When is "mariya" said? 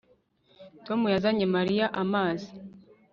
1.55-1.85